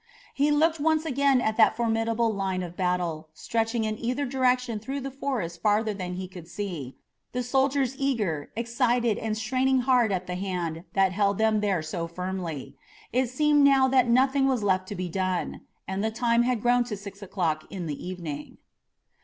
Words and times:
He 0.33 0.49
looked 0.49 0.79
once 0.79 1.05
again 1.05 1.41
at 1.41 1.57
that 1.57 1.77
formidable 1.77 2.33
line 2.33 2.63
of 2.63 2.75
battle, 2.75 3.29
stretching 3.35 3.83
in 3.83 3.99
either 3.99 4.25
direction 4.25 4.79
through 4.79 4.99
the 5.01 5.11
forest 5.11 5.61
farther 5.61 5.93
than 5.93 6.15
he 6.15 6.27
could 6.27 6.47
see, 6.47 6.97
the 7.33 7.43
soldiers 7.43 7.95
eager, 7.99 8.49
excited 8.55 9.19
and 9.19 9.37
straining 9.37 9.81
hard 9.81 10.11
at 10.11 10.25
the 10.25 10.33
hand 10.33 10.85
that 10.93 11.11
held 11.11 11.37
them 11.37 11.59
there 11.59 11.83
so 11.83 12.07
firmly. 12.07 12.75
It 13.13 13.29
seemed 13.29 13.63
now 13.63 13.87
that 13.89 14.07
nothing 14.09 14.47
was 14.47 14.63
left 14.63 14.87
to 14.87 14.95
be 14.95 15.07
done, 15.07 15.61
and 15.87 16.03
the 16.03 16.09
time 16.09 16.41
had 16.41 16.63
grown 16.63 16.83
to 16.85 16.97
six 16.97 17.21
o'clock 17.21 17.65
in 17.71 17.85
the 17.85 18.03
evening. 18.03 18.57